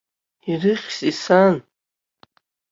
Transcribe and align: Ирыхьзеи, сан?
Ирыхьзеи, 0.51 1.13
сан? 1.23 1.55